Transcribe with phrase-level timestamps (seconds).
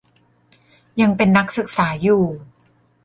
[1.01, 2.23] ยังเป็นนักศึกษาอยู่